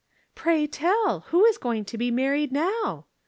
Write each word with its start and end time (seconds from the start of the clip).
"Pray 0.33 0.65
tell! 0.65 1.19
who 1.29 1.45
is 1.45 1.59
going 1.59 1.85
to 1.85 1.95
be 1.95 2.09
married 2.09 2.51
now 2.51 3.05